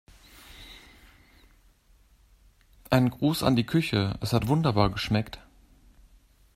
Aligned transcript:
Einen 2.89 3.11
Gruß 3.11 3.43
an 3.43 3.55
die 3.55 3.67
Küche, 3.67 4.17
es 4.19 4.33
hat 4.33 4.47
wunderbar 4.47 4.89
geschmeckt. 4.89 5.43